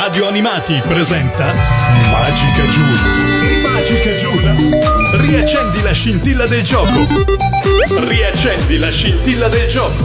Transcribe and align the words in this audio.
Radio 0.00 0.28
Animati 0.28 0.80
presenta 0.86 1.52
Magica 2.12 2.68
Giula. 2.68 3.72
Magica 3.72 4.16
Giula. 4.16 4.54
Riaccendi 5.24 5.82
la 5.82 5.90
scintilla 5.90 6.46
del 6.46 6.62
gioco. 6.62 7.04
Riaccendi 8.06 8.78
la 8.78 8.90
scintilla 8.90 9.48
del 9.48 9.72
gioco. 9.72 10.04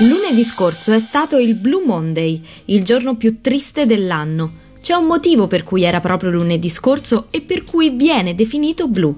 Lunedì 0.00 0.42
scorso 0.42 0.92
è 0.92 0.98
stato 0.98 1.38
il 1.38 1.54
Blue 1.54 1.84
Monday, 1.86 2.42
il 2.64 2.82
giorno 2.82 3.14
più 3.14 3.40
triste 3.40 3.86
dell'anno. 3.86 4.54
C'è 4.82 4.94
un 4.94 5.06
motivo 5.06 5.46
per 5.46 5.62
cui 5.62 5.84
era 5.84 6.00
proprio 6.00 6.30
lunedì 6.30 6.68
scorso 6.68 7.28
e 7.30 7.42
per 7.42 7.62
cui 7.62 7.90
viene 7.90 8.34
definito 8.34 8.88
blu. 8.88 9.16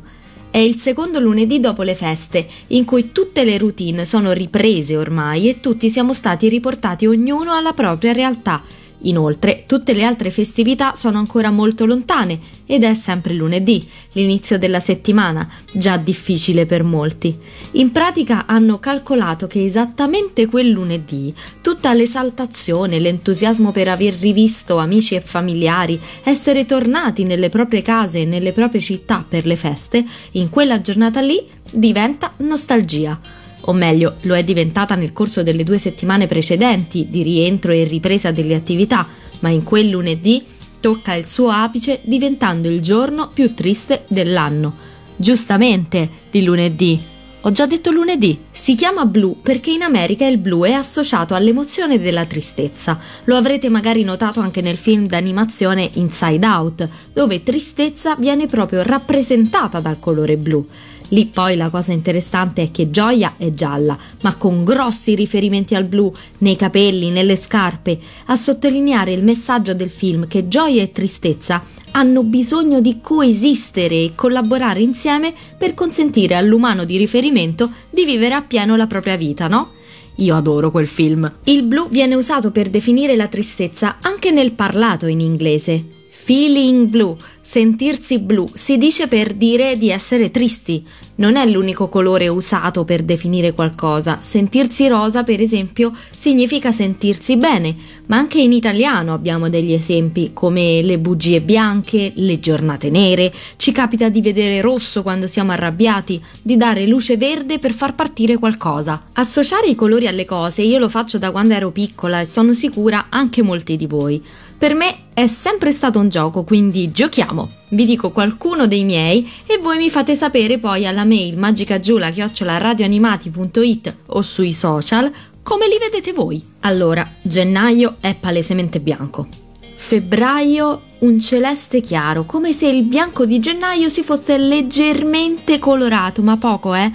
È 0.50 0.58
il 0.58 0.78
secondo 0.80 1.18
lunedì 1.18 1.60
dopo 1.60 1.82
le 1.82 1.94
feste, 1.94 2.46
in 2.68 2.84
cui 2.84 3.10
tutte 3.10 3.42
le 3.42 3.56
routine 3.56 4.04
sono 4.04 4.32
riprese 4.32 4.98
ormai 4.98 5.48
e 5.48 5.60
tutti 5.60 5.88
siamo 5.88 6.12
stati 6.12 6.50
riportati 6.50 7.06
ognuno 7.06 7.54
alla 7.54 7.72
propria 7.72 8.12
realtà 8.12 8.62
Inoltre, 9.02 9.64
tutte 9.66 9.92
le 9.94 10.04
altre 10.04 10.30
festività 10.30 10.94
sono 10.94 11.18
ancora 11.18 11.50
molto 11.50 11.86
lontane 11.86 12.38
ed 12.66 12.84
è 12.84 12.94
sempre 12.94 13.34
lunedì, 13.34 13.84
l'inizio 14.12 14.58
della 14.58 14.80
settimana, 14.80 15.48
già 15.72 15.96
difficile 15.96 16.66
per 16.66 16.84
molti. 16.84 17.36
In 17.72 17.90
pratica 17.90 18.46
hanno 18.46 18.78
calcolato 18.78 19.46
che 19.46 19.64
esattamente 19.64 20.46
quel 20.46 20.68
lunedì 20.68 21.34
tutta 21.60 21.92
l'esaltazione, 21.92 23.00
l'entusiasmo 23.00 23.72
per 23.72 23.88
aver 23.88 24.14
rivisto 24.14 24.78
amici 24.78 25.14
e 25.14 25.20
familiari, 25.20 26.00
essere 26.22 26.66
tornati 26.66 27.24
nelle 27.24 27.48
proprie 27.48 27.82
case 27.82 28.20
e 28.20 28.24
nelle 28.24 28.52
proprie 28.52 28.80
città 28.80 29.24
per 29.26 29.46
le 29.46 29.56
feste, 29.56 30.04
in 30.32 30.48
quella 30.50 30.80
giornata 30.80 31.20
lì 31.20 31.44
diventa 31.72 32.30
nostalgia 32.38 33.41
o 33.62 33.72
meglio 33.72 34.16
lo 34.22 34.34
è 34.34 34.44
diventata 34.44 34.94
nel 34.94 35.12
corso 35.12 35.42
delle 35.42 35.64
due 35.64 35.78
settimane 35.78 36.26
precedenti 36.26 37.06
di 37.08 37.22
rientro 37.22 37.72
e 37.72 37.84
ripresa 37.84 38.30
delle 38.30 38.54
attività, 38.54 39.06
ma 39.40 39.48
in 39.50 39.62
quel 39.62 39.88
lunedì 39.88 40.42
tocca 40.80 41.14
il 41.14 41.26
suo 41.26 41.50
apice 41.50 42.00
diventando 42.02 42.68
il 42.68 42.80
giorno 42.80 43.30
più 43.32 43.54
triste 43.54 44.04
dell'anno. 44.08 44.90
Giustamente, 45.16 46.08
di 46.30 46.42
lunedì. 46.42 47.10
Ho 47.44 47.50
già 47.50 47.66
detto 47.66 47.90
lunedì. 47.90 48.38
Si 48.52 48.76
chiama 48.76 49.04
blu 49.04 49.40
perché 49.42 49.72
in 49.72 49.82
America 49.82 50.24
il 50.26 50.38
blu 50.38 50.62
è 50.62 50.72
associato 50.72 51.34
all'emozione 51.34 51.98
della 51.98 52.24
tristezza. 52.24 53.00
Lo 53.24 53.36
avrete 53.36 53.68
magari 53.68 54.04
notato 54.04 54.38
anche 54.38 54.60
nel 54.60 54.76
film 54.76 55.06
d'animazione 55.06 55.90
Inside 55.94 56.46
Out, 56.46 56.88
dove 57.12 57.42
tristezza 57.42 58.14
viene 58.14 58.46
proprio 58.46 58.82
rappresentata 58.82 59.80
dal 59.80 59.98
colore 59.98 60.36
blu. 60.36 60.64
Lì 61.12 61.26
poi 61.26 61.56
la 61.56 61.68
cosa 61.68 61.92
interessante 61.92 62.62
è 62.62 62.70
che 62.70 62.90
Gioia 62.90 63.34
è 63.36 63.52
gialla, 63.52 63.98
ma 64.22 64.34
con 64.36 64.64
grossi 64.64 65.14
riferimenti 65.14 65.74
al 65.74 65.86
blu, 65.86 66.10
nei 66.38 66.56
capelli, 66.56 67.10
nelle 67.10 67.36
scarpe, 67.36 67.98
a 68.26 68.36
sottolineare 68.36 69.12
il 69.12 69.22
messaggio 69.22 69.74
del 69.74 69.90
film 69.90 70.26
che 70.26 70.48
gioia 70.48 70.82
e 70.82 70.90
tristezza 70.90 71.62
hanno 71.90 72.22
bisogno 72.22 72.80
di 72.80 72.98
coesistere 73.02 73.96
e 73.96 74.12
collaborare 74.14 74.80
insieme 74.80 75.34
per 75.58 75.74
consentire 75.74 76.34
all'umano 76.34 76.84
di 76.84 76.96
riferimento 76.96 77.70
di 77.90 78.06
vivere 78.06 78.32
appieno 78.32 78.74
la 78.74 78.86
propria 78.86 79.16
vita, 79.16 79.48
no? 79.48 79.72
Io 80.16 80.34
adoro 80.34 80.70
quel 80.70 80.86
film. 80.86 81.30
Il 81.44 81.62
blu 81.64 81.88
viene 81.90 82.14
usato 82.14 82.50
per 82.50 82.70
definire 82.70 83.16
la 83.16 83.28
tristezza 83.28 83.98
anche 84.00 84.30
nel 84.30 84.52
parlato 84.52 85.06
in 85.06 85.20
inglese. 85.20 86.00
Feeling 86.24 86.88
blue, 86.88 87.16
sentirsi 87.40 88.20
blu, 88.20 88.48
si 88.54 88.78
dice 88.78 89.08
per 89.08 89.34
dire 89.34 89.76
di 89.76 89.90
essere 89.90 90.30
tristi. 90.30 90.86
Non 91.16 91.34
è 91.34 91.44
l'unico 91.46 91.88
colore 91.88 92.28
usato 92.28 92.84
per 92.84 93.02
definire 93.02 93.52
qualcosa. 93.52 94.20
Sentirsi 94.22 94.86
rosa, 94.86 95.24
per 95.24 95.40
esempio, 95.40 95.92
significa 96.14 96.70
sentirsi 96.70 97.36
bene, 97.36 97.74
ma 98.06 98.18
anche 98.18 98.40
in 98.40 98.52
italiano 98.52 99.12
abbiamo 99.12 99.48
degli 99.48 99.72
esempi 99.72 100.30
come 100.32 100.80
le 100.82 101.00
bugie 101.00 101.40
bianche, 101.40 102.12
le 102.14 102.38
giornate 102.38 102.88
nere. 102.88 103.32
Ci 103.56 103.72
capita 103.72 104.08
di 104.08 104.20
vedere 104.20 104.60
rosso 104.60 105.02
quando 105.02 105.26
siamo 105.26 105.50
arrabbiati, 105.50 106.22
di 106.40 106.56
dare 106.56 106.86
luce 106.86 107.16
verde 107.16 107.58
per 107.58 107.72
far 107.72 107.96
partire 107.96 108.36
qualcosa. 108.36 109.08
Associare 109.14 109.66
i 109.66 109.74
colori 109.74 110.06
alle 110.06 110.24
cose 110.24 110.62
io 110.62 110.78
lo 110.78 110.88
faccio 110.88 111.18
da 111.18 111.32
quando 111.32 111.54
ero 111.54 111.72
piccola 111.72 112.20
e 112.20 112.26
sono 112.26 112.52
sicura 112.52 113.06
anche 113.08 113.42
molti 113.42 113.74
di 113.74 113.86
voi. 113.86 114.22
Per 114.62 114.76
me 114.76 114.94
è 115.12 115.26
sempre 115.26 115.72
stato 115.72 115.98
un 115.98 116.08
gioco, 116.08 116.44
quindi 116.44 116.92
giochiamo. 116.92 117.50
Vi 117.70 117.84
dico 117.84 118.12
qualcuno 118.12 118.68
dei 118.68 118.84
miei 118.84 119.28
e 119.44 119.58
voi 119.58 119.76
mi 119.76 119.90
fate 119.90 120.14
sapere 120.14 120.60
poi 120.60 120.86
alla 120.86 121.04
mail 121.04 121.36
magicagiula-radioanimati.it 121.36 123.96
o 124.10 124.22
sui 124.22 124.52
social 124.52 125.10
come 125.42 125.66
li 125.66 125.78
vedete 125.80 126.12
voi. 126.12 126.40
Allora, 126.60 127.04
gennaio 127.22 127.96
è 127.98 128.14
palesemente 128.14 128.78
bianco. 128.78 129.26
Febbraio 129.74 130.82
un 131.00 131.18
celeste 131.18 131.80
chiaro, 131.80 132.24
come 132.24 132.52
se 132.52 132.68
il 132.68 132.86
bianco 132.86 133.26
di 133.26 133.40
gennaio 133.40 133.88
si 133.88 134.04
fosse 134.04 134.38
leggermente 134.38 135.58
colorato, 135.58 136.22
ma 136.22 136.36
poco, 136.36 136.72
eh? 136.74 136.88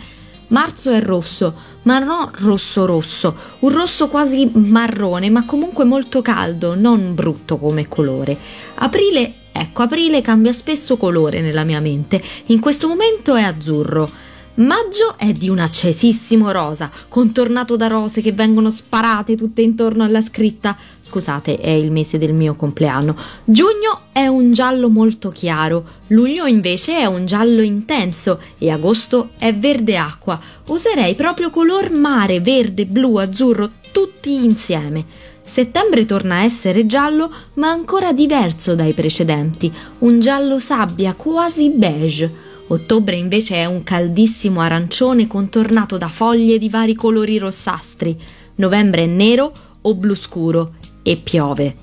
Marzo 0.50 0.92
è 0.92 1.02
rosso, 1.02 1.54
ma 1.84 2.00
non 2.00 2.30
rosso 2.40 2.86
rosso, 2.86 3.36
un 3.60 3.70
rosso 3.72 4.08
quasi 4.08 4.50
marrone, 4.54 5.30
ma 5.30 5.44
comunque 5.44 5.84
molto 5.84 6.22
caldo, 6.22 6.74
non 6.74 7.14
brutto 7.14 7.58
come 7.58 7.88
colore. 7.90 8.38
Aprile, 8.76 9.34
ecco, 9.52 9.82
aprile 9.82 10.22
cambia 10.22 10.54
spesso 10.54 10.96
colore 10.96 11.42
nella 11.42 11.66
mia 11.66 11.82
mente. 11.82 12.22
In 12.46 12.62
questo 12.62 12.88
momento 12.88 13.36
è 13.36 13.42
azzurro. 13.42 14.10
Maggio 14.58 15.20
è 15.20 15.34
di 15.34 15.50
un 15.50 15.60
accesissimo 15.60 16.50
rosa, 16.50 16.90
contornato 17.10 17.76
da 17.76 17.86
rose 17.86 18.22
che 18.22 18.32
vengono 18.32 18.72
sparate 18.72 19.36
tutte 19.36 19.62
intorno 19.62 20.04
alla 20.04 20.20
scritta. 20.20 20.76
Scusate, 21.00 21.58
è 21.58 21.70
il 21.70 21.92
mese 21.92 22.18
del 22.18 22.34
mio 22.34 22.56
compleanno. 22.56 23.16
Giugno 23.44 24.06
è 24.12 24.26
un 24.26 24.54
giallo 24.54 24.90
molto 24.90 25.30
chiaro, 25.30 25.86
luglio 26.08 26.48
invece 26.48 26.98
è 26.98 27.06
un 27.06 27.28
giallo 27.28 27.62
intenso 27.62 28.42
e 28.58 28.72
agosto 28.72 29.30
è 29.38 29.54
verde 29.54 29.96
acqua. 29.96 30.40
Userei 30.70 31.14
proprio 31.14 31.52
color 31.52 31.92
mare, 31.92 32.40
verde, 32.40 32.88
blu, 32.88 33.18
azzurro, 33.18 33.74
tutti 33.92 34.44
insieme. 34.44 35.06
Settembre 35.44 36.06
torna 36.08 36.38
a 36.38 36.44
essere 36.44 36.88
giallo, 36.88 37.32
ma 37.54 37.70
ancora 37.70 38.12
diverso 38.12 38.74
dai 38.74 38.94
precedenti, 38.94 39.72
un 40.00 40.20
giallo 40.20 40.58
sabbia 40.58 41.14
quasi 41.14 41.70
beige. 41.70 42.46
Ottobre 42.70 43.16
invece 43.16 43.56
è 43.56 43.66
un 43.66 43.84
caldissimo 43.84 44.60
arancione 44.60 45.28
contornato 45.28 45.98
da 45.98 46.10
foglie 46.10 46.58
di 46.58 46.70
vari 46.70 46.96
colori 46.96 47.38
rossastri. 47.38 48.20
Novembre 48.56 49.04
è 49.04 49.06
nero 49.06 49.54
o 49.82 49.96
blu 49.96 50.14
scuro 50.14 50.76
e 51.02 51.16
piove. 51.18 51.76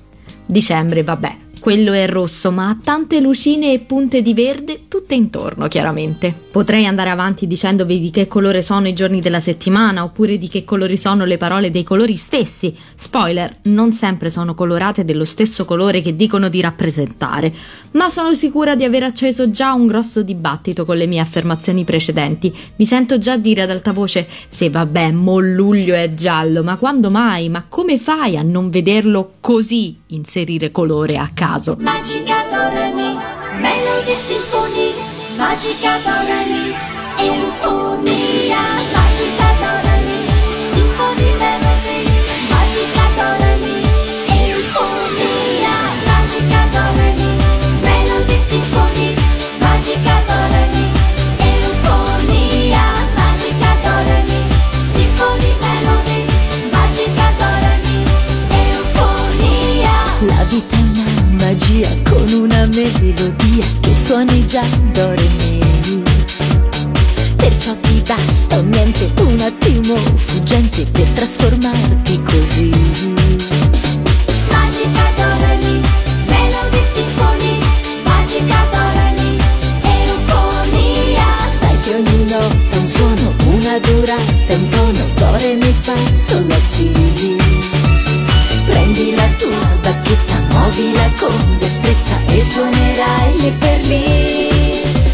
Dicembre, 0.45 1.03
vabbè, 1.03 1.37
quello 1.65 1.93
è 1.93 2.07
rosso, 2.07 2.51
ma 2.51 2.69
ha 2.69 2.77
tante 2.79 3.19
lucine 3.19 3.73
e 3.73 3.79
punte 3.79 4.21
di 4.21 4.35
verde 4.35 4.81
tutte 4.87 5.15
intorno, 5.15 5.67
chiaramente. 5.67 6.31
Potrei 6.51 6.85
andare 6.85 7.09
avanti 7.09 7.47
dicendovi 7.47 7.99
di 7.99 8.11
che 8.11 8.27
colore 8.27 8.61
sono 8.61 8.87
i 8.87 8.93
giorni 8.93 9.19
della 9.19 9.39
settimana, 9.39 10.03
oppure 10.03 10.37
di 10.37 10.47
che 10.47 10.63
colori 10.63 10.95
sono 10.95 11.25
le 11.25 11.37
parole 11.37 11.71
dei 11.71 11.83
colori 11.83 12.17
stessi. 12.17 12.71
Spoiler, 12.95 13.51
non 13.63 13.93
sempre 13.93 14.29
sono 14.29 14.53
colorate 14.53 15.05
dello 15.05 15.25
stesso 15.25 15.65
colore 15.65 16.01
che 16.01 16.15
dicono 16.15 16.49
di 16.49 16.61
rappresentare, 16.61 17.51
ma 17.93 18.11
sono 18.11 18.35
sicura 18.35 18.75
di 18.75 18.83
aver 18.83 19.01
acceso 19.01 19.49
già 19.49 19.73
un 19.73 19.87
grosso 19.87 20.21
dibattito 20.21 20.85
con 20.85 20.97
le 20.97 21.07
mie 21.07 21.19
affermazioni 21.19 21.83
precedenti. 21.83 22.55
Mi 22.75 22.85
sento 22.85 23.17
già 23.17 23.37
dire 23.37 23.63
ad 23.63 23.71
alta 23.71 23.91
voce: 23.91 24.27
se 24.47 24.69
vabbè, 24.69 25.11
mo 25.13 25.39
luglio 25.39 25.95
è 25.95 26.13
giallo, 26.13 26.61
ma 26.61 26.77
quando 26.77 27.09
mai? 27.09 27.49
Ma 27.49 27.65
come 27.67 27.97
fai 27.97 28.37
a 28.37 28.43
non 28.43 28.69
vederlo 28.69 29.31
così 29.39 29.97
inserire 30.07 30.71
colore 30.71 31.17
a 31.17 31.29
caso? 31.33 31.75
Magica 31.79 32.45
Doremi, 32.49 33.17
Melody 33.59 34.13
Sinfonia, 34.13 34.93
Magica 35.37 35.97
Doremi, 36.03 36.73
Eufonia, 37.17 38.94
una 83.65 83.79
durata, 83.79 84.53
un 84.53 84.69
tono 84.69 85.05
cuore 85.15 85.53
mi 85.55 85.73
fa 85.81 85.95
solo 86.13 86.55
sì. 86.71 86.91
Prendi 88.65 89.15
la 89.15 89.27
tua 89.37 89.77
bacchetta, 89.81 90.39
muovila 90.49 91.11
con 91.19 91.57
destrezza 91.57 92.19
e 92.27 92.41
suonerai 92.41 93.39
lì 93.39 93.51
per 93.57 93.79
lì. 93.87 94.03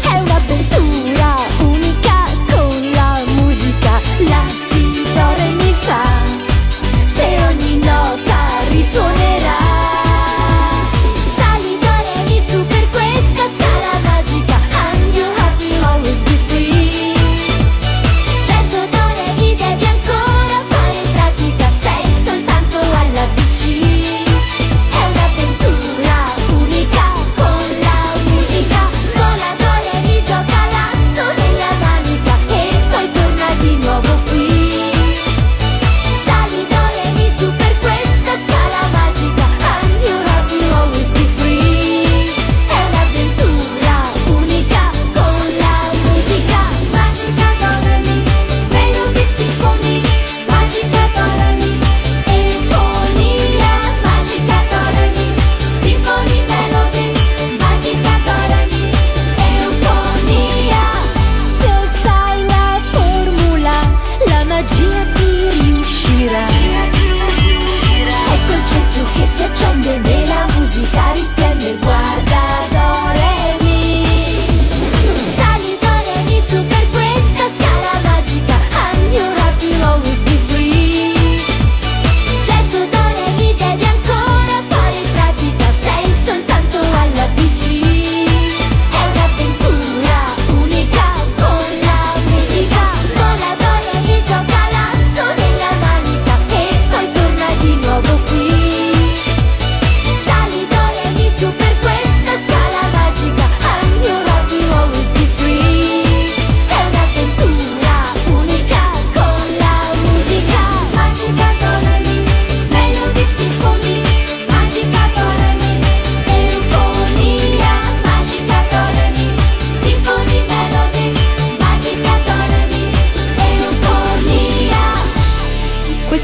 È 0.00 0.20
un'avventura. 0.20 0.91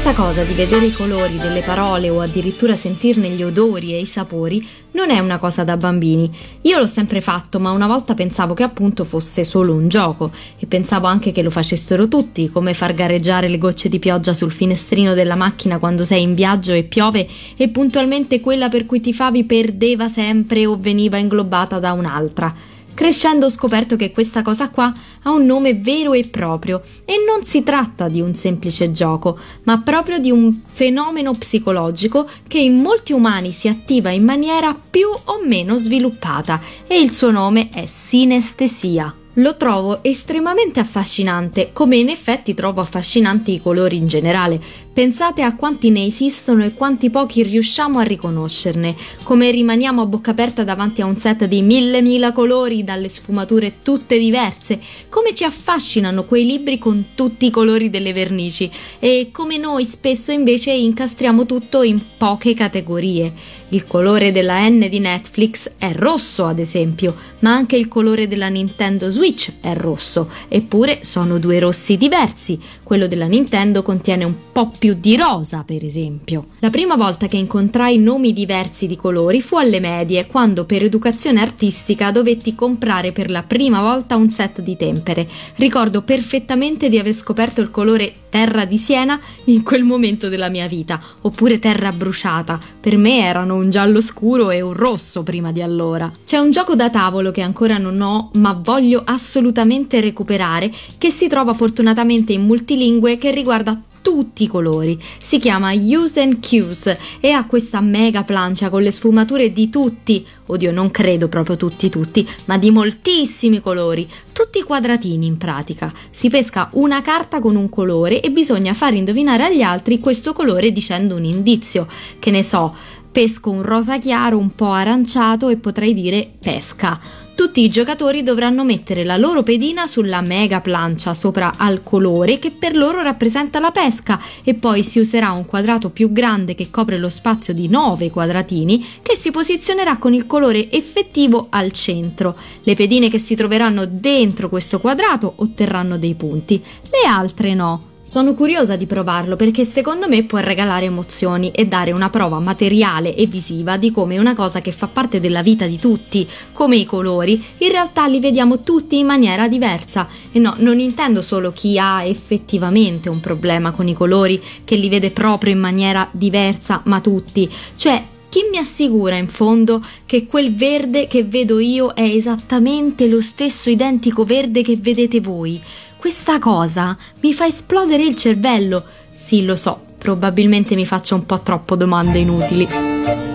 Questa 0.09 0.25
cosa 0.25 0.43
di 0.43 0.55
vedere 0.55 0.87
i 0.87 0.91
colori 0.91 1.37
delle 1.37 1.61
parole 1.61 2.09
o 2.09 2.19
addirittura 2.19 2.75
sentirne 2.75 3.29
gli 3.29 3.43
odori 3.43 3.93
e 3.93 3.99
i 3.99 4.07
sapori 4.07 4.67
non 4.93 5.11
è 5.11 5.19
una 5.19 5.37
cosa 5.37 5.63
da 5.63 5.77
bambini. 5.77 6.35
Io 6.61 6.79
l'ho 6.79 6.87
sempre 6.87 7.21
fatto, 7.21 7.59
ma 7.59 7.69
una 7.73 7.85
volta 7.85 8.15
pensavo 8.15 8.55
che 8.55 8.63
appunto 8.63 9.03
fosse 9.03 9.43
solo 9.43 9.75
un 9.75 9.87
gioco 9.87 10.31
e 10.57 10.65
pensavo 10.65 11.05
anche 11.05 11.31
che 11.31 11.43
lo 11.43 11.51
facessero 11.51 12.07
tutti, 12.07 12.49
come 12.49 12.73
far 12.73 12.95
gareggiare 12.95 13.49
le 13.49 13.59
gocce 13.59 13.87
di 13.87 13.99
pioggia 13.99 14.33
sul 14.33 14.51
finestrino 14.51 15.13
della 15.13 15.35
macchina 15.35 15.77
quando 15.77 16.03
sei 16.03 16.23
in 16.23 16.33
viaggio 16.33 16.71
e 16.71 16.85
piove 16.85 17.27
e 17.55 17.69
puntualmente 17.69 18.39
quella 18.39 18.67
per 18.67 18.87
cui 18.87 19.01
ti 19.01 19.13
favi 19.13 19.43
perdeva 19.43 20.07
sempre 20.07 20.65
o 20.65 20.75
veniva 20.75 21.17
inglobata 21.17 21.77
da 21.77 21.93
un'altra. 21.93 22.78
Crescendo 22.99 23.45
ho 23.45 23.49
scoperto 23.49 23.95
che 23.95 24.11
questa 24.11 24.41
cosa 24.41 24.69
qua 24.69 24.91
ha 25.23 25.31
un 25.31 25.45
nome 25.45 25.73
vero 25.73 26.11
e 26.11 26.27
proprio 26.29 26.81
e 27.05 27.13
non 27.25 27.45
si 27.45 27.63
tratta 27.63 28.09
di 28.09 28.19
un 28.19 28.35
semplice 28.35 28.91
gioco, 28.91 29.39
ma 29.63 29.81
proprio 29.81 30.17
di 30.17 30.31
un 30.31 30.59
fenomeno 30.67 31.31
psicologico 31.31 32.27
che 32.45 32.59
in 32.59 32.81
molti 32.81 33.13
umani 33.13 33.53
si 33.53 33.69
attiva 33.69 34.09
in 34.09 34.25
maniera 34.25 34.77
più 34.91 35.07
o 35.07 35.39
meno 35.41 35.77
sviluppata 35.77 36.59
e 36.87 36.99
il 36.99 37.13
suo 37.13 37.31
nome 37.31 37.69
è 37.69 37.85
sinestesia. 37.85 39.18
Lo 39.33 39.57
trovo 39.57 40.03
estremamente 40.03 40.79
affascinante, 40.79 41.69
come 41.71 41.97
in 41.97 42.09
effetti 42.09 42.55
trovo 42.55 42.81
affascinanti 42.81 43.53
i 43.53 43.61
colori 43.61 43.95
in 43.95 44.07
generale. 44.07 44.59
Pensate 44.91 45.43
a 45.43 45.55
quanti 45.55 45.91
ne 45.91 46.03
esistono 46.03 46.65
e 46.65 46.73
quanti 46.73 47.11
pochi 47.11 47.43
riusciamo 47.43 47.99
a 47.99 48.03
riconoscerne, 48.03 48.95
come 49.21 49.51
rimaniamo 49.51 50.01
a 50.01 50.05
bocca 50.07 50.31
aperta 50.31 50.63
davanti 50.63 51.01
a 51.01 51.05
un 51.05 51.17
set 51.19 51.45
di 51.45 51.61
mille 51.61 52.01
mila 52.01 52.31
colori 52.31 52.83
dalle 52.83 53.07
sfumature 53.07 53.75
tutte 53.83 54.17
diverse, 54.17 54.79
come 55.09 55.35
ci 55.35 55.43
affascinano 55.43 56.25
quei 56.25 56.45
libri 56.45 56.79
con 56.79 57.09
tutti 57.13 57.45
i 57.45 57.51
colori 57.51 57.91
delle 57.91 58.13
vernici 58.13 58.69
e 58.97 59.29
come 59.31 59.57
noi 59.57 59.85
spesso 59.85 60.31
invece 60.31 60.71
incastriamo 60.71 61.45
tutto 61.45 61.83
in 61.83 62.01
poche 62.17 62.55
categorie. 62.55 63.31
Il 63.69 63.85
colore 63.85 64.31
della 64.31 64.67
N 64.67 64.87
di 64.89 64.99
Netflix 64.99 65.73
è 65.77 65.93
rosso, 65.93 66.45
ad 66.45 66.57
esempio, 66.57 67.15
ma 67.41 67.53
anche 67.53 67.77
il 67.77 67.87
colore 67.87 68.27
della 68.27 68.47
Nintendo 68.47 69.11
Switch 69.11 69.17
è 69.61 69.73
rosso, 69.73 70.29
eppure 70.47 70.99
sono 71.03 71.39
due 71.39 71.59
rossi 71.59 71.97
diversi. 71.97 72.59
Quello 72.83 73.07
della 73.07 73.25
Nintendo 73.25 73.83
contiene 73.83 74.23
un 74.23 74.35
po' 74.51 74.71
più 74.77 74.95
di 74.99 75.17
rosa, 75.17 75.63
per 75.65 75.83
esempio. 75.83 76.47
La 76.59 76.69
prima 76.69 76.95
volta 76.95 77.27
che 77.27 77.37
incontrai 77.37 77.97
nomi 77.97 78.33
diversi 78.33 78.87
di 78.87 78.95
colori 78.95 79.41
fu 79.41 79.57
alle 79.57 79.79
medie, 79.79 80.27
quando 80.27 80.65
per 80.65 80.83
educazione 80.83 81.41
artistica 81.41 82.11
dovetti 82.11 82.55
comprare 82.55 83.11
per 83.11 83.29
la 83.29 83.43
prima 83.43 83.81
volta 83.81 84.15
un 84.15 84.29
set 84.29 84.61
di 84.61 84.75
tempere. 84.75 85.27
Ricordo 85.55 86.01
perfettamente 86.01 86.89
di 86.89 86.97
aver 86.97 87.13
scoperto 87.13 87.61
il 87.61 87.71
colore 87.71 88.13
terra 88.29 88.65
di 88.65 88.77
Siena 88.77 89.19
in 89.45 89.63
quel 89.63 89.83
momento 89.83 90.29
della 90.29 90.49
mia 90.49 90.67
vita, 90.67 90.99
oppure 91.21 91.59
terra 91.59 91.91
bruciata. 91.91 92.59
Per 92.79 92.97
me 92.97 93.19
erano 93.19 93.55
un 93.55 93.69
giallo 93.69 94.01
scuro 94.01 94.51
e 94.51 94.61
un 94.61 94.73
rosso 94.73 95.23
prima 95.23 95.51
di 95.51 95.61
allora. 95.61 96.11
C'è 96.25 96.37
un 96.37 96.51
gioco 96.51 96.75
da 96.75 96.89
tavolo 96.89 97.31
che 97.31 97.41
ancora 97.41 97.77
non 97.77 97.99
ho, 98.01 98.31
ma 98.35 98.53
voglio 98.53 99.01
assolutamente 99.03 99.99
recuperare, 99.99 100.71
che 100.97 101.09
si 101.11 101.27
trova 101.27 101.53
fortunatamente 101.53 102.33
in 102.33 102.45
multilingue 102.45 103.17
che 103.17 103.31
riguarda 103.31 103.81
tutti 104.01 104.43
i 104.43 104.47
colori. 104.47 104.97
Si 105.21 105.39
chiama 105.39 105.73
Use 105.73 106.21
and 106.21 106.39
Cues 106.45 106.95
e 107.19 107.31
ha 107.31 107.45
questa 107.45 107.81
mega 107.81 108.23
plancia 108.23 108.69
con 108.69 108.81
le 108.81 108.91
sfumature 108.91 109.49
di 109.49 109.69
tutti, 109.69 110.25
oddio 110.47 110.71
non 110.71 110.91
credo 110.91 111.27
proprio 111.27 111.55
tutti 111.55 111.89
tutti, 111.89 112.27
ma 112.45 112.57
di 112.57 112.71
moltissimi 112.71 113.59
colori, 113.59 114.09
tutti 114.31 114.63
quadratini 114.63 115.25
in 115.25 115.37
pratica. 115.37 115.91
Si 116.09 116.29
pesca 116.29 116.69
una 116.73 117.01
carta 117.01 117.39
con 117.39 117.55
un 117.55 117.69
colore 117.69 118.21
e 118.21 118.31
bisogna 118.31 118.73
far 118.73 118.93
indovinare 118.93 119.45
agli 119.45 119.61
altri 119.61 119.99
questo 119.99 120.33
colore 120.33 120.71
dicendo 120.71 121.15
un 121.15 121.23
indizio, 121.25 121.87
che 122.19 122.31
ne 122.31 122.43
so, 122.43 122.75
pesco 123.11 123.49
un 123.49 123.61
rosa 123.61 123.97
chiaro 123.99 124.37
un 124.37 124.53
po' 124.55 124.71
aranciato 124.71 125.49
e 125.49 125.57
potrei 125.57 125.93
dire 125.93 126.31
pesca. 126.39 126.99
Tutti 127.39 127.63
i 127.63 127.69
giocatori 127.69 128.21
dovranno 128.21 128.65
mettere 128.65 129.05
la 129.05 129.15
loro 129.15 129.43
pedina 129.43 129.87
sulla 129.87 130.19
mega 130.19 130.59
plancia 130.59 131.13
sopra 131.13 131.53
al 131.55 131.81
colore 131.83 132.37
che 132.37 132.51
per 132.51 132.75
loro 132.75 133.01
rappresenta 133.01 133.61
la 133.61 133.71
pesca 133.71 134.19
e 134.43 134.55
poi 134.55 134.83
si 134.83 134.99
userà 134.99 135.31
un 135.31 135.45
quadrato 135.45 135.89
più 135.89 136.11
grande 136.11 136.53
che 136.53 136.69
copre 136.69 136.97
lo 136.97 137.09
spazio 137.09 137.53
di 137.53 137.69
9 137.69 138.09
quadratini 138.09 138.85
che 139.01 139.15
si 139.15 139.31
posizionerà 139.31 139.97
con 139.97 140.13
il 140.13 140.25
colore 140.25 140.69
effettivo 140.69 141.47
al 141.49 141.71
centro. 141.71 142.35
Le 142.63 142.75
pedine 142.75 143.09
che 143.09 143.19
si 143.19 143.35
troveranno 143.35 143.85
dentro 143.85 144.49
questo 144.49 144.81
quadrato 144.81 145.35
otterranno 145.37 145.97
dei 145.97 146.15
punti, 146.15 146.61
le 146.91 147.09
altre 147.09 147.53
no. 147.53 147.88
Sono 148.09 148.33
curiosa 148.33 148.75
di 148.75 148.87
provarlo 148.87 149.35
perché 149.35 149.65
secondo 149.65 150.07
me 150.07 150.23
può 150.23 150.39
regalare 150.39 150.85
emozioni 150.85 151.51
e 151.51 151.65
dare 151.65 151.91
una 151.91 152.09
prova 152.09 152.39
materiale 152.39 153.13
e 153.13 153.27
visiva 153.27 153.77
di 153.77 153.91
come 153.91 154.17
una 154.17 154.33
cosa 154.33 154.61
che 154.61 154.71
fa 154.71 154.87
parte 154.87 155.19
della 155.19 155.43
vita 155.43 155.67
di 155.67 155.77
tutti, 155.77 156.27
come 156.51 156.77
i 156.77 156.85
colori, 156.85 157.39
in 157.59 157.69
realtà 157.69 158.07
li 158.07 158.19
vediamo 158.19 158.63
tutti 158.63 158.97
in 158.97 159.05
maniera 159.05 159.47
diversa. 159.47 160.07
E 160.31 160.39
no, 160.39 160.55
non 160.57 160.79
intendo 160.79 161.21
solo 161.21 161.51
chi 161.51 161.77
ha 161.77 162.03
effettivamente 162.03 163.09
un 163.09 163.19
problema 163.19 163.69
con 163.69 163.87
i 163.87 163.93
colori, 163.93 164.41
che 164.63 164.75
li 164.75 164.89
vede 164.89 165.11
proprio 165.11 165.53
in 165.53 165.59
maniera 165.59 166.09
diversa, 166.11 166.81
ma 166.85 167.01
tutti. 167.01 167.47
Cioè, 167.75 168.03
Chi 168.29 168.41
mi 168.51 168.59
assicura 168.59 169.17
in 169.17 169.27
fondo 169.27 169.81
che 170.05 170.27
quel 170.27 170.53
verde 170.53 171.07
che 171.07 171.23
vedo 171.23 171.57
io 171.57 171.95
è 171.95 172.03
esattamente 172.03 173.07
lo 173.07 173.21
stesso 173.21 173.71
identico 173.71 174.23
verde 174.23 174.61
che 174.61 174.77
vedete 174.77 175.19
voi? 175.19 175.59
Questa 175.99 176.39
cosa 176.39 176.97
mi 177.21 177.33
fa 177.33 177.45
esplodere 177.45 178.05
il 178.05 178.15
cervello. 178.15 178.85
Sì, 179.13 179.43
lo 179.43 179.57
so, 179.57 179.81
probabilmente 179.97 180.73
mi 180.75 180.85
faccio 180.85 181.15
un 181.15 181.25
po' 181.25 181.41
troppo 181.41 181.75
domande 181.75 182.19
inutili. 182.19 183.28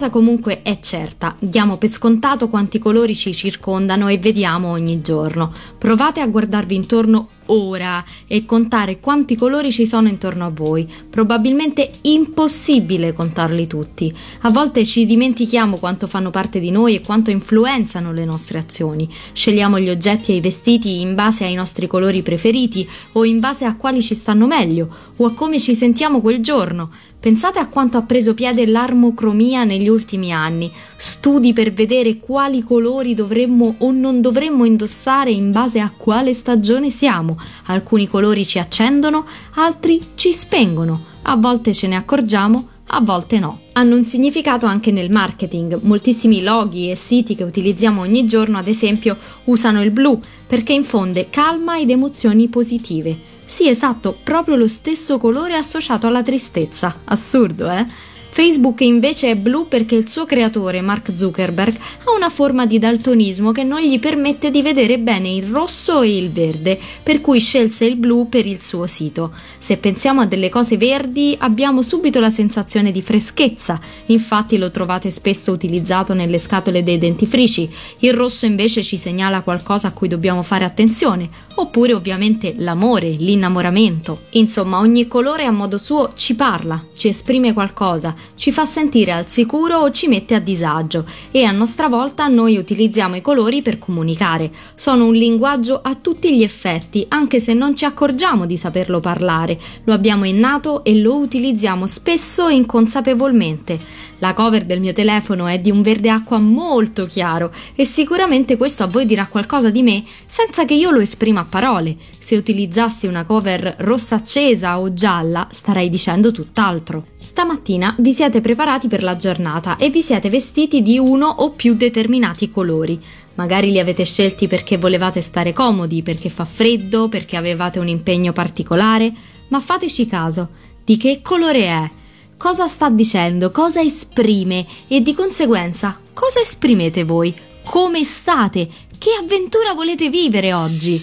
Cosa 0.00 0.08
comunque 0.08 0.62
è 0.62 0.80
certa, 0.80 1.36
diamo 1.38 1.76
per 1.76 1.90
scontato 1.90 2.48
quanti 2.48 2.78
colori 2.78 3.14
ci 3.14 3.34
circondano 3.34 4.08
e 4.08 4.16
vediamo 4.16 4.68
ogni 4.68 5.02
giorno. 5.02 5.52
Provate 5.76 6.20
a 6.20 6.26
guardarvi 6.26 6.74
intorno 6.74 7.28
ora 7.50 8.02
e 8.26 8.46
contare 8.46 9.00
quanti 9.00 9.36
colori 9.36 9.70
ci 9.70 9.86
sono 9.86 10.08
intorno 10.08 10.46
a 10.46 10.50
voi. 10.50 10.90
Probabilmente 11.10 11.90
impossibile 12.02 13.12
contarli 13.12 13.66
tutti. 13.66 14.14
A 14.42 14.50
volte 14.50 14.86
ci 14.86 15.04
dimentichiamo 15.04 15.76
quanto 15.76 16.06
fanno 16.06 16.30
parte 16.30 16.60
di 16.60 16.70
noi 16.70 16.94
e 16.94 17.00
quanto 17.00 17.30
influenzano 17.30 18.12
le 18.12 18.24
nostre 18.24 18.58
azioni. 18.58 19.08
Scegliamo 19.32 19.78
gli 19.78 19.90
oggetti 19.90 20.32
e 20.32 20.36
i 20.36 20.40
vestiti 20.40 21.00
in 21.00 21.14
base 21.14 21.44
ai 21.44 21.54
nostri 21.54 21.86
colori 21.86 22.22
preferiti 22.22 22.88
o 23.12 23.24
in 23.24 23.40
base 23.40 23.64
a 23.64 23.76
quali 23.76 24.00
ci 24.00 24.14
stanno 24.14 24.46
meglio 24.46 24.88
o 25.16 25.26
a 25.26 25.34
come 25.34 25.58
ci 25.58 25.74
sentiamo 25.74 26.20
quel 26.20 26.40
giorno. 26.40 26.90
Pensate 27.20 27.58
a 27.58 27.66
quanto 27.66 27.98
ha 27.98 28.02
preso 28.02 28.32
piede 28.32 28.64
l'armocromia 28.64 29.64
negli 29.64 29.88
ultimi 29.88 30.32
anni, 30.32 30.72
studi 30.96 31.52
per 31.52 31.70
vedere 31.70 32.16
quali 32.16 32.62
colori 32.62 33.12
dovremmo 33.12 33.74
o 33.76 33.92
non 33.92 34.22
dovremmo 34.22 34.64
indossare 34.64 35.30
in 35.30 35.52
base 35.52 35.80
a 35.80 35.92
quale 35.94 36.32
stagione 36.32 36.88
siamo. 36.88 37.38
Alcuni 37.66 38.08
colori 38.08 38.46
ci 38.46 38.58
accendono, 38.58 39.26
altri 39.56 40.00
ci 40.14 40.32
spengono. 40.32 40.98
A 41.24 41.36
volte 41.36 41.74
ce 41.74 41.88
ne 41.88 41.96
accorgiamo, 41.96 42.68
a 42.86 43.02
volte 43.02 43.38
no. 43.38 43.60
Hanno 43.72 43.96
un 43.96 44.06
significato 44.06 44.64
anche 44.64 44.90
nel 44.90 45.10
marketing. 45.10 45.78
Moltissimi 45.82 46.42
loghi 46.42 46.90
e 46.90 46.96
siti 46.96 47.34
che 47.34 47.44
utilizziamo 47.44 48.00
ogni 48.00 48.24
giorno, 48.24 48.56
ad 48.56 48.66
esempio, 48.66 49.18
usano 49.44 49.82
il 49.82 49.90
blu 49.90 50.18
perché 50.46 50.72
infonde 50.72 51.28
calma 51.28 51.78
ed 51.78 51.90
emozioni 51.90 52.48
positive. 52.48 53.39
Sì, 53.50 53.68
esatto, 53.68 54.16
proprio 54.22 54.54
lo 54.54 54.68
stesso 54.68 55.18
colore 55.18 55.56
associato 55.56 56.06
alla 56.06 56.22
tristezza. 56.22 57.00
Assurdo, 57.06 57.68
eh? 57.68 57.84
Facebook 58.32 58.80
invece 58.80 59.30
è 59.30 59.36
blu 59.36 59.68
perché 59.68 59.96
il 59.96 60.08
suo 60.08 60.24
creatore, 60.24 60.80
Mark 60.80 61.10
Zuckerberg, 61.14 61.74
ha 61.74 62.14
una 62.16 62.30
forma 62.30 62.64
di 62.64 62.78
daltonismo 62.78 63.52
che 63.52 63.64
non 63.64 63.80
gli 63.80 63.98
permette 63.98 64.50
di 64.50 64.62
vedere 64.62 64.98
bene 64.98 65.28
il 65.30 65.44
rosso 65.44 66.02
e 66.02 66.16
il 66.16 66.30
verde, 66.30 66.78
per 67.02 67.20
cui 67.20 67.40
scelse 67.40 67.84
il 67.84 67.96
blu 67.96 68.28
per 68.28 68.46
il 68.46 68.62
suo 68.62 68.86
sito. 68.86 69.32
Se 69.58 69.76
pensiamo 69.76 70.20
a 70.20 70.26
delle 70.26 70.48
cose 70.48 70.76
verdi 70.76 71.34
abbiamo 71.38 71.82
subito 71.82 72.20
la 72.20 72.30
sensazione 72.30 72.92
di 72.92 73.02
freschezza, 73.02 73.80
infatti 74.06 74.58
lo 74.58 74.70
trovate 74.70 75.10
spesso 75.10 75.52
utilizzato 75.52 76.14
nelle 76.14 76.38
scatole 76.38 76.82
dei 76.82 76.98
dentifrici. 76.98 77.68
Il 77.98 78.14
rosso 78.14 78.46
invece 78.46 78.82
ci 78.82 78.96
segnala 78.96 79.42
qualcosa 79.42 79.88
a 79.88 79.92
cui 79.92 80.08
dobbiamo 80.08 80.42
fare 80.42 80.64
attenzione, 80.64 81.28
oppure 81.56 81.92
ovviamente 81.92 82.54
l'amore, 82.56 83.10
l'innamoramento. 83.10 84.22
Insomma, 84.30 84.78
ogni 84.78 85.08
colore 85.08 85.44
a 85.44 85.50
modo 85.50 85.78
suo 85.78 86.12
ci 86.14 86.34
parla, 86.34 86.82
ci 86.96 87.08
esprime 87.08 87.52
qualcosa, 87.52 88.14
ci 88.36 88.52
fa 88.52 88.64
sentire 88.64 89.12
al 89.12 89.28
sicuro 89.28 89.78
o 89.78 89.90
ci 89.90 90.08
mette 90.08 90.34
a 90.34 90.40
disagio 90.40 91.04
e 91.30 91.44
a 91.44 91.52
nostra 91.52 91.88
volta 91.88 92.26
noi 92.28 92.56
utilizziamo 92.56 93.16
i 93.16 93.20
colori 93.20 93.62
per 93.62 93.78
comunicare. 93.78 94.50
Sono 94.74 95.06
un 95.06 95.14
linguaggio 95.14 95.80
a 95.82 95.94
tutti 95.94 96.34
gli 96.34 96.42
effetti, 96.42 97.04
anche 97.08 97.40
se 97.40 97.54
non 97.54 97.74
ci 97.74 97.84
accorgiamo 97.84 98.46
di 98.46 98.56
saperlo 98.56 99.00
parlare. 99.00 99.58
Lo 99.84 99.92
abbiamo 99.92 100.24
innato 100.24 100.84
e 100.84 101.00
lo 101.00 101.16
utilizziamo 101.16 101.86
spesso 101.86 102.48
inconsapevolmente. 102.48 104.08
La 104.20 104.34
cover 104.34 104.66
del 104.66 104.80
mio 104.80 104.92
telefono 104.92 105.46
è 105.46 105.58
di 105.58 105.70
un 105.70 105.80
verde 105.80 106.10
acqua 106.10 106.38
molto 106.38 107.06
chiaro 107.06 107.52
e 107.74 107.86
sicuramente 107.86 108.58
questo 108.58 108.82
a 108.82 108.86
voi 108.86 109.06
dirà 109.06 109.26
qualcosa 109.26 109.70
di 109.70 109.82
me 109.82 110.04
senza 110.26 110.66
che 110.66 110.74
io 110.74 110.90
lo 110.90 111.00
esprima 111.00 111.40
a 111.40 111.46
parole. 111.46 111.96
Se 112.18 112.36
utilizzassi 112.36 113.06
una 113.06 113.24
cover 113.24 113.76
rossa 113.78 114.16
accesa 114.16 114.78
o 114.78 114.92
gialla 114.92 115.48
starei 115.50 115.88
dicendo 115.88 116.32
tutt'altro. 116.32 117.06
Stamattina 117.18 117.96
vi 117.98 118.12
siete 118.12 118.42
preparati 118.42 118.88
per 118.88 119.02
la 119.02 119.16
giornata 119.16 119.76
e 119.78 119.88
vi 119.88 120.02
siete 120.02 120.28
vestiti 120.28 120.82
di 120.82 120.98
uno 120.98 121.26
o 121.26 121.52
più 121.52 121.74
determinati 121.74 122.50
colori. 122.50 123.00
Magari 123.36 123.70
li 123.70 123.78
avete 123.78 124.04
scelti 124.04 124.48
perché 124.48 124.76
volevate 124.76 125.22
stare 125.22 125.54
comodi, 125.54 126.02
perché 126.02 126.28
fa 126.28 126.44
freddo, 126.44 127.08
perché 127.08 127.38
avevate 127.38 127.78
un 127.78 127.88
impegno 127.88 128.34
particolare, 128.34 129.10
ma 129.48 129.60
fateci 129.60 130.06
caso, 130.06 130.50
di 130.84 130.98
che 130.98 131.20
colore 131.22 131.64
è? 131.64 131.90
Cosa 132.40 132.68
sta 132.68 132.88
dicendo? 132.88 133.50
Cosa 133.50 133.82
esprime? 133.82 134.64
E 134.88 135.02
di 135.02 135.14
conseguenza, 135.14 135.94
cosa 136.14 136.40
esprimete 136.40 137.04
voi? 137.04 137.38
Come 137.62 138.02
state? 138.02 138.66
Che 138.96 139.10
avventura 139.20 139.74
volete 139.74 140.08
vivere 140.08 140.54
oggi? 140.54 140.98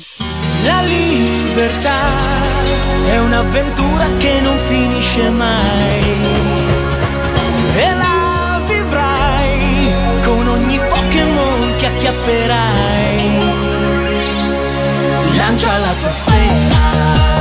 La 0.64 0.82
libertà 0.82 2.02
è 3.06 3.20
un'avventura 3.20 4.08
che 4.18 4.40
non 4.42 4.58
finisce 4.58 5.30
mai. 5.30 6.02
E 7.76 7.94
la 7.94 8.60
vivrai 8.66 9.92
con 10.24 10.48
ogni 10.48 10.80
Pokémon 10.90 11.76
che 11.78 11.86
acchiapperai. 11.86 13.38
Lancia 15.36 15.78
la 15.78 15.94
tua 16.00 16.12
sfera. 16.12 17.37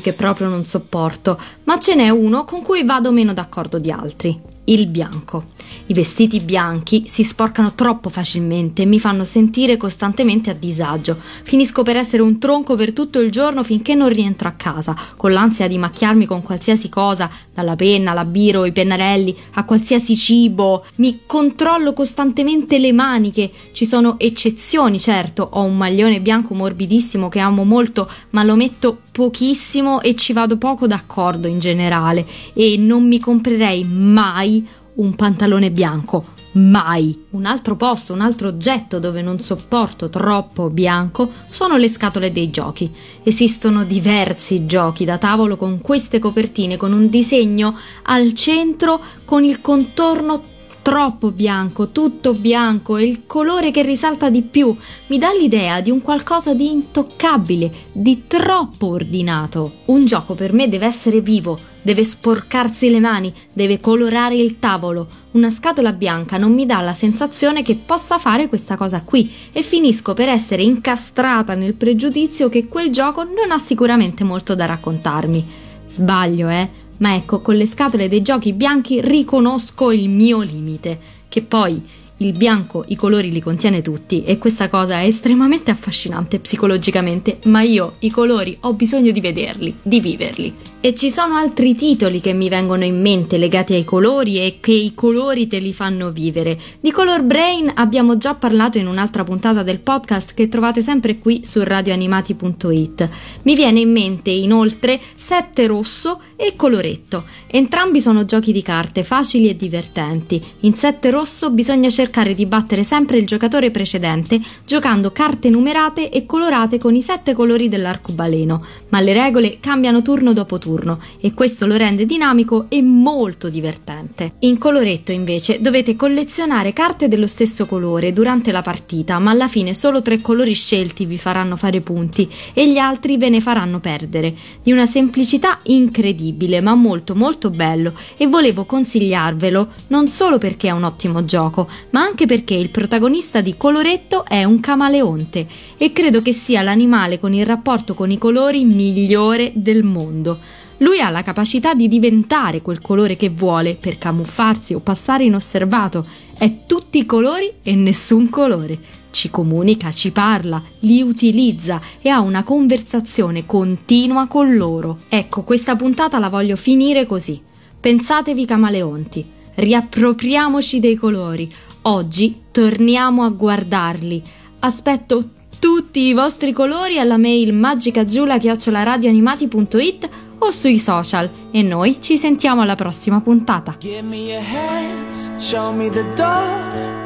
Che 0.00 0.12
proprio 0.12 0.48
non 0.48 0.64
sopporto, 0.66 1.38
ma 1.72 1.78
ce 1.78 1.94
n'è 1.94 2.10
uno 2.10 2.44
con 2.44 2.60
cui 2.60 2.84
vado 2.84 3.12
meno 3.12 3.32
d'accordo 3.32 3.78
di 3.78 3.90
altri. 3.90 4.38
Il 4.64 4.88
bianco. 4.88 5.42
I 5.86 5.94
vestiti 5.94 6.38
bianchi 6.38 7.04
si 7.08 7.24
sporcano 7.24 7.72
troppo 7.74 8.10
facilmente 8.10 8.82
e 8.82 8.84
mi 8.84 9.00
fanno 9.00 9.24
sentire 9.24 9.76
costantemente 9.76 10.50
a 10.50 10.54
disagio. 10.54 11.16
Finisco 11.42 11.82
per 11.82 11.96
essere 11.96 12.22
un 12.22 12.38
tronco 12.38 12.74
per 12.74 12.92
tutto 12.92 13.20
il 13.20 13.30
giorno 13.30 13.64
finché 13.64 13.94
non 13.94 14.10
rientro 14.10 14.48
a 14.48 14.52
casa, 14.52 14.94
con 15.16 15.32
l'ansia 15.32 15.66
di 15.66 15.78
macchiarmi 15.78 16.26
con 16.26 16.42
qualsiasi 16.42 16.90
cosa, 16.90 17.30
dalla 17.52 17.74
penna, 17.74 18.10
alla 18.10 18.26
biro, 18.26 18.66
i 18.66 18.72
pennarelli, 18.72 19.36
a 19.54 19.64
qualsiasi 19.64 20.14
cibo. 20.14 20.84
Mi 20.96 21.22
controllo 21.26 21.92
costantemente 21.94 22.78
le 22.78 22.92
maniche. 22.92 23.50
Ci 23.72 23.86
sono 23.86 24.18
eccezioni, 24.18 25.00
certo. 25.00 25.48
Ho 25.54 25.62
un 25.62 25.76
maglione 25.76 26.20
bianco 26.20 26.54
morbidissimo 26.54 27.28
che 27.28 27.40
amo 27.40 27.64
molto, 27.64 28.08
ma 28.30 28.44
lo 28.44 28.56
metto 28.56 29.00
pochissimo 29.10 30.00
e 30.00 30.14
ci 30.14 30.32
vado 30.32 30.56
poco 30.56 30.86
d'accordo 30.86 31.48
in 31.48 31.58
generale. 31.62 32.26
E 32.52 32.76
non 32.76 33.06
mi 33.06 33.20
comprerei 33.20 33.84
mai 33.84 34.66
un 34.94 35.14
pantalone 35.14 35.70
bianco. 35.70 36.26
Mai. 36.54 37.24
Un 37.30 37.46
altro 37.46 37.76
posto, 37.76 38.12
un 38.12 38.20
altro 38.20 38.48
oggetto 38.48 38.98
dove 38.98 39.22
non 39.22 39.38
sopporto 39.38 40.10
troppo 40.10 40.68
bianco 40.68 41.30
sono 41.48 41.78
le 41.78 41.88
scatole 41.88 42.30
dei 42.30 42.50
giochi. 42.50 42.92
Esistono 43.22 43.84
diversi 43.84 44.66
giochi 44.66 45.06
da 45.06 45.16
tavolo 45.16 45.56
con 45.56 45.80
queste 45.80 46.18
copertine 46.18 46.76
con 46.76 46.92
un 46.92 47.08
disegno 47.08 47.74
al 48.02 48.34
centro 48.34 49.00
con 49.24 49.44
il 49.44 49.62
contorno 49.62 50.50
troppo 50.82 51.30
bianco, 51.30 51.90
tutto 51.90 52.32
bianco 52.32 52.96
e 52.96 53.06
il 53.06 53.22
colore 53.26 53.70
che 53.70 53.82
risalta 53.82 54.28
di 54.28 54.42
più 54.42 54.76
mi 55.06 55.16
dà 55.16 55.30
l'idea 55.32 55.80
di 55.80 55.90
un 55.90 56.02
qualcosa 56.02 56.54
di 56.54 56.70
intoccabile, 56.70 57.72
di 57.92 58.24
troppo 58.26 58.88
ordinato. 58.88 59.72
Un 59.86 60.04
gioco 60.04 60.34
per 60.34 60.52
me 60.52 60.68
deve 60.68 60.86
essere 60.86 61.20
vivo, 61.20 61.58
deve 61.82 62.04
sporcarsi 62.04 62.90
le 62.90 63.00
mani, 63.00 63.32
deve 63.52 63.80
colorare 63.80 64.34
il 64.34 64.58
tavolo. 64.58 65.08
Una 65.32 65.50
scatola 65.50 65.92
bianca 65.92 66.36
non 66.36 66.52
mi 66.52 66.66
dà 66.66 66.80
la 66.80 66.94
sensazione 66.94 67.62
che 67.62 67.76
possa 67.76 68.18
fare 68.18 68.48
questa 68.48 68.76
cosa 68.76 69.02
qui 69.02 69.32
e 69.52 69.62
finisco 69.62 70.14
per 70.14 70.28
essere 70.28 70.62
incastrata 70.62 71.54
nel 71.54 71.74
pregiudizio 71.74 72.48
che 72.48 72.66
quel 72.66 72.90
gioco 72.90 73.22
non 73.22 73.50
ha 73.50 73.58
sicuramente 73.58 74.24
molto 74.24 74.56
da 74.56 74.66
raccontarmi. 74.66 75.70
Sbaglio, 75.86 76.48
eh? 76.48 76.81
Ma 77.02 77.16
ecco, 77.16 77.40
con 77.40 77.56
le 77.56 77.66
scatole 77.66 78.06
dei 78.06 78.22
giochi 78.22 78.52
bianchi 78.52 79.00
riconosco 79.00 79.90
il 79.90 80.08
mio 80.08 80.40
limite, 80.40 81.00
che 81.28 81.44
poi 81.44 81.82
il 82.22 82.32
bianco 82.32 82.84
i 82.88 82.96
colori 82.96 83.30
li 83.30 83.40
contiene 83.40 83.82
tutti 83.82 84.22
e 84.22 84.38
questa 84.38 84.68
cosa 84.68 85.00
è 85.00 85.06
estremamente 85.06 85.70
affascinante 85.70 86.38
psicologicamente, 86.38 87.38
ma 87.44 87.62
io 87.62 87.94
i 88.00 88.10
colori 88.10 88.56
ho 88.60 88.72
bisogno 88.74 89.10
di 89.10 89.20
vederli, 89.20 89.76
di 89.82 90.00
viverli. 90.00 90.54
E 90.84 90.94
ci 90.94 91.10
sono 91.10 91.36
altri 91.36 91.74
titoli 91.74 92.20
che 92.20 92.32
mi 92.32 92.48
vengono 92.48 92.84
in 92.84 93.00
mente 93.00 93.38
legati 93.38 93.74
ai 93.74 93.84
colori 93.84 94.38
e 94.38 94.58
che 94.60 94.72
i 94.72 94.94
colori 94.94 95.46
te 95.46 95.58
li 95.58 95.72
fanno 95.72 96.10
vivere. 96.10 96.58
Di 96.80 96.90
Color 96.90 97.22
Brain 97.22 97.70
abbiamo 97.74 98.16
già 98.18 98.34
parlato 98.34 98.78
in 98.78 98.88
un'altra 98.88 99.22
puntata 99.22 99.62
del 99.62 99.78
podcast 99.78 100.34
che 100.34 100.48
trovate 100.48 100.82
sempre 100.82 101.16
qui 101.18 101.44
su 101.44 101.62
radioanimati.it. 101.62 103.08
Mi 103.42 103.54
viene 103.54 103.80
in 103.80 103.92
mente 103.92 104.30
inoltre 104.30 105.00
Sette 105.14 105.68
Rosso 105.68 106.20
e 106.34 106.54
Coloretto. 106.56 107.24
Entrambi 107.46 108.00
sono 108.00 108.24
giochi 108.24 108.52
di 108.52 108.62
carte 108.62 109.04
facili 109.04 109.48
e 109.48 109.54
divertenti. 109.56 110.42
In 110.60 110.74
Sette 110.74 111.10
Rosso 111.10 111.50
bisogna 111.50 111.90
cercare 111.90 112.11
di 112.12 112.44
battere 112.44 112.84
sempre 112.84 113.16
il 113.16 113.26
giocatore 113.26 113.70
precedente 113.70 114.38
giocando 114.66 115.12
carte 115.12 115.48
numerate 115.48 116.10
e 116.10 116.26
colorate 116.26 116.76
con 116.76 116.94
i 116.94 117.00
sette 117.00 117.32
colori 117.32 117.70
dell'arcobaleno, 117.70 118.60
ma 118.90 119.00
le 119.00 119.14
regole 119.14 119.58
cambiano 119.60 120.02
turno 120.02 120.34
dopo 120.34 120.58
turno 120.58 120.98
e 121.20 121.32
questo 121.32 121.66
lo 121.66 121.74
rende 121.76 122.04
dinamico 122.04 122.66
e 122.68 122.82
molto 122.82 123.48
divertente. 123.48 124.34
In 124.40 124.58
Coloretto 124.58 125.10
invece 125.10 125.60
dovete 125.60 125.96
collezionare 125.96 126.74
carte 126.74 127.08
dello 127.08 127.26
stesso 127.26 127.64
colore 127.64 128.12
durante 128.12 128.52
la 128.52 128.62
partita, 128.62 129.18
ma 129.18 129.30
alla 129.30 129.48
fine 129.48 129.72
solo 129.72 130.02
tre 130.02 130.20
colori 130.20 130.52
scelti 130.52 131.06
vi 131.06 131.16
faranno 131.16 131.56
fare 131.56 131.80
punti 131.80 132.30
e 132.52 132.70
gli 132.70 132.78
altri 132.78 133.16
ve 133.16 133.30
ne 133.30 133.40
faranno 133.40 133.80
perdere. 133.80 134.34
Di 134.62 134.70
una 134.70 134.86
semplicità 134.86 135.60
incredibile, 135.64 136.60
ma 136.60 136.74
molto 136.74 137.14
molto 137.14 137.48
bello 137.48 137.94
e 138.18 138.26
volevo 138.26 138.66
consigliarvelo 138.66 139.68
non 139.88 140.08
solo 140.08 140.36
perché 140.36 140.68
è 140.68 140.72
un 140.72 140.84
ottimo 140.84 141.24
gioco, 141.24 141.68
ma 141.90 142.01
anche 142.02 142.26
perché 142.26 142.54
il 142.54 142.70
protagonista 142.70 143.40
di 143.40 143.56
Coloretto 143.56 144.24
è 144.24 144.42
un 144.42 144.58
camaleonte 144.58 145.46
e 145.76 145.92
credo 145.92 146.20
che 146.20 146.32
sia 146.32 146.60
l'animale 146.60 147.20
con 147.20 147.32
il 147.32 147.46
rapporto 147.46 147.94
con 147.94 148.10
i 148.10 148.18
colori 148.18 148.64
migliore 148.64 149.52
del 149.54 149.84
mondo. 149.84 150.38
Lui 150.78 151.00
ha 151.00 151.10
la 151.10 151.22
capacità 151.22 151.74
di 151.74 151.86
diventare 151.86 152.60
quel 152.60 152.80
colore 152.80 153.14
che 153.14 153.28
vuole 153.30 153.76
per 153.76 153.98
camuffarsi 153.98 154.74
o 154.74 154.80
passare 154.80 155.22
inosservato. 155.22 156.04
È 156.36 156.66
tutti 156.66 156.98
i 156.98 157.06
colori 157.06 157.48
e 157.62 157.76
nessun 157.76 158.28
colore. 158.28 158.80
Ci 159.12 159.30
comunica, 159.30 159.92
ci 159.92 160.10
parla, 160.10 160.60
li 160.80 161.02
utilizza 161.02 161.80
e 162.00 162.08
ha 162.08 162.20
una 162.20 162.42
conversazione 162.42 163.46
continua 163.46 164.26
con 164.26 164.56
loro. 164.56 164.98
Ecco, 165.08 165.44
questa 165.44 165.76
puntata 165.76 166.18
la 166.18 166.28
voglio 166.28 166.56
finire 166.56 167.06
così. 167.06 167.40
Pensatevi 167.78 168.44
camaleonti, 168.44 169.26
riappropriamoci 169.54 170.80
dei 170.80 170.96
colori. 170.96 171.48
Oggi 171.82 172.44
torniamo 172.52 173.24
a 173.24 173.30
guardarli. 173.30 174.22
Aspetto 174.60 175.20
tutti 175.58 176.06
i 176.06 176.12
vostri 176.12 176.52
colori 176.52 177.00
alla 177.00 177.16
mail 177.16 177.52
magicagiula-radioanimati.it 177.52 180.08
o 180.38 180.52
sui 180.52 180.78
social 180.78 181.28
e 181.50 181.60
noi 181.62 182.00
ci 182.00 182.16
sentiamo 182.18 182.62
alla 182.62 182.76
prossima 182.76 183.20
puntata. 183.20 183.74
Give 183.80 184.02
me 184.02 184.32
your 184.32 184.44
hands, 184.44 185.28
show 185.40 185.74
me 185.74 185.90
the 185.90 186.04
door. 186.14 186.44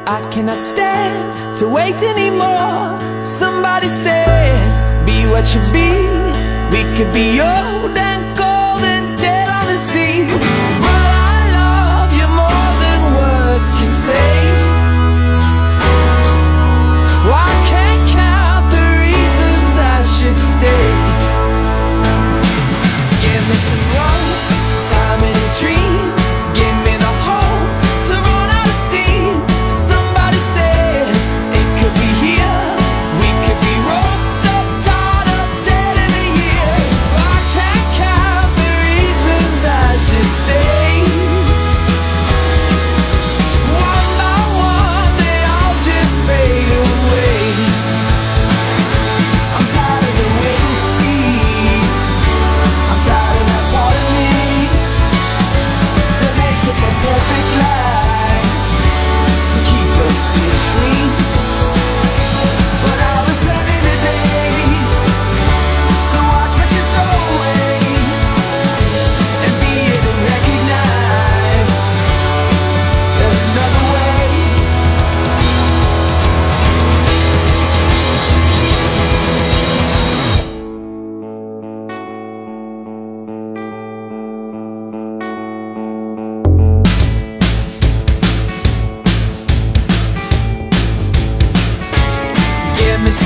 I 0.05 0.21
cannot 0.29 0.59
stand 0.59 1.57
to 1.57 1.65
wait 1.65 1.99
anymore. 2.03 2.95
Somebody 3.23 3.87
said, 3.87 5.03
Be 5.05 5.25
what 5.27 5.51
you 5.53 5.61
be. 5.71 5.89
We 6.69 6.83
could 6.95 7.11
be 7.11 7.39
old 7.41 7.97
and 7.97 8.16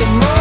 some 0.02 0.20
more 0.20 0.41